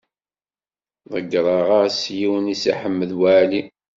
Ḍeyyreɣ-as 1.11 1.99
yiwen 2.17 2.51
i 2.53 2.55
Si 2.61 2.73
Ḥmed 2.81 3.11
Waɛli. 3.19 3.61